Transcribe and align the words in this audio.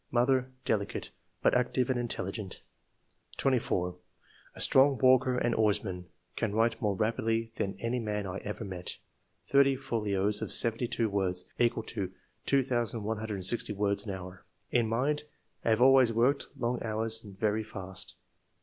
Mother— 0.09 0.49
Delicate, 0.65 1.11
but 1.43 1.53
active 1.53 1.87
and 1.91 1.99
intelligent." 1.99 2.63
24." 3.37 3.97
A 4.55 4.59
strong 4.59 4.97
walker 4.97 5.37
and 5.37 5.53
oarsman; 5.53 6.07
can 6.35 6.55
write 6.55 6.81
more 6.81 6.95
rapidly 6.95 7.51
than 7.57 7.75
any 7.79 7.99
man 7.99 8.25
I 8.25 8.39
ever 8.39 8.63
met 8.63 8.97
(thirty 9.45 9.75
folios 9.75 10.41
of 10.41 10.51
seventy 10.51 10.87
two 10.87 11.07
words, 11.07 11.45
equal 11.59 11.83
to 11.83 12.11
2160 12.47 13.73
words 13.73 14.05
an 14.07 14.13
hour.) 14.15 14.43
In 14.71 14.87
mind— 14.89 15.25
Have 15.63 15.83
always 15.83 16.11
worked 16.11 16.47
long 16.57 16.81
hours 16.81 17.23
and 17.23 17.37
very 17.37 17.63
fast. 17.63 18.15